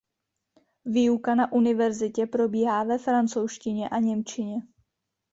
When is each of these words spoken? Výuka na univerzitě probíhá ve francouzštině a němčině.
Výuka 0.85 1.35
na 1.35 1.51
univerzitě 1.51 2.25
probíhá 2.25 2.83
ve 2.83 2.97
francouzštině 2.97 3.89
a 3.89 3.99
němčině. 3.99 4.61